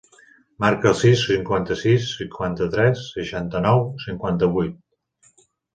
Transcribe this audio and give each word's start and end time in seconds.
Marca 0.63 0.87
el 0.91 0.95
sis, 1.01 1.25
cinquanta-sis, 1.31 2.09
cinquanta-tres, 2.23 3.05
seixanta-nou, 3.19 3.87
cinquanta-vuit. 4.09 5.43